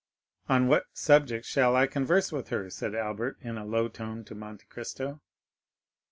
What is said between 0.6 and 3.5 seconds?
what subject shall I converse with her?" said Albert,